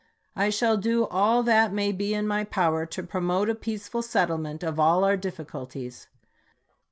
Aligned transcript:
I 0.35 0.49
shall 0.49 0.77
do 0.77 1.05
all 1.05 1.43
that 1.43 1.71
may 1.71 1.91
be 1.91 2.15
in 2.15 2.27
my 2.27 2.43
power 2.43 2.87
to 2.87 3.03
promote 3.03 3.51
a 3.51 3.53
peace 3.53 3.87
ful 3.87 4.01
settlement 4.01 4.63
of 4.63 4.79
all 4.79 5.03
our 5.03 5.15
difficulties. 5.15 6.07